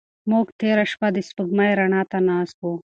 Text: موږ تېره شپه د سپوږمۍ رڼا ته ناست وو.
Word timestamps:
موږ 0.29 0.45
تېره 0.59 0.85
شپه 0.91 1.07
د 1.13 1.17
سپوږمۍ 1.27 1.71
رڼا 1.79 2.01
ته 2.11 2.17
ناست 2.29 2.57
وو. 2.63 2.73